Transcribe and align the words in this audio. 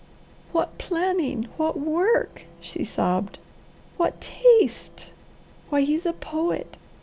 "What 0.51 0.79
planning! 0.79 1.43
What 1.57 1.79
work!" 1.79 2.45
she 2.59 2.83
sobbed. 2.83 3.37
"What 3.97 4.19
taste! 4.19 5.11
Why 5.69 5.81
he's 5.81 6.07
a 6.07 6.13
poet! 6.13 6.79